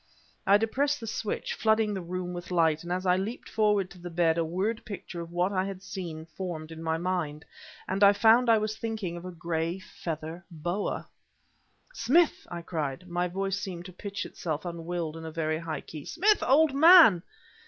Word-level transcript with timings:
I 0.47 0.57
depressed 0.57 0.99
the 0.99 1.05
switch, 1.05 1.53
flooding 1.53 1.93
the 1.93 2.01
room 2.01 2.33
with 2.33 2.49
light, 2.49 2.81
and 2.81 2.91
as 2.91 3.05
I 3.05 3.15
leaped 3.17 3.47
forward 3.47 3.91
to 3.91 3.99
the 3.99 4.09
bed 4.09 4.39
a 4.39 4.43
word 4.43 4.83
picture 4.83 5.21
of 5.21 5.31
what 5.31 5.51
I 5.53 5.63
had 5.63 5.83
seen 5.83 6.25
formed 6.25 6.71
in 6.71 6.81
my 6.81 6.97
mind; 6.97 7.45
and 7.87 8.03
I 8.03 8.11
found 8.11 8.47
that 8.47 8.53
I 8.53 8.57
was 8.57 8.75
thinking 8.75 9.15
of 9.15 9.25
a 9.25 9.31
gray 9.31 9.77
feather 9.77 10.43
boa. 10.49 11.07
"Smith!" 11.93 12.47
I 12.49 12.63
cried 12.63 13.07
(my 13.07 13.27
voice 13.27 13.59
seemed 13.59 13.85
to 13.85 13.93
pitch 13.93 14.25
itself, 14.25 14.65
unwilled, 14.65 15.15
in 15.17 15.23
a 15.23 15.29
very 15.29 15.59
high 15.59 15.81
key), 15.81 16.05
"Smith, 16.05 16.41
old 16.47 16.73
man!" 16.73 17.21